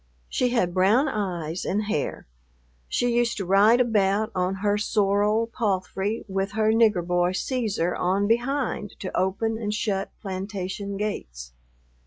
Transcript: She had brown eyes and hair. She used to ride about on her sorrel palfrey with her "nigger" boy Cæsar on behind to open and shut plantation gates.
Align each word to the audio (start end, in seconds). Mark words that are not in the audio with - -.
She 0.27 0.49
had 0.49 0.73
brown 0.73 1.07
eyes 1.07 1.63
and 1.63 1.83
hair. 1.83 2.25
She 2.89 3.11
used 3.15 3.37
to 3.37 3.45
ride 3.45 3.79
about 3.79 4.31
on 4.33 4.55
her 4.63 4.75
sorrel 4.75 5.45
palfrey 5.45 6.25
with 6.27 6.53
her 6.53 6.71
"nigger" 6.71 7.05
boy 7.05 7.33
Cæsar 7.33 7.95
on 7.99 8.25
behind 8.25 8.95
to 8.99 9.15
open 9.15 9.59
and 9.59 9.71
shut 9.71 10.09
plantation 10.19 10.97
gates. 10.97 11.53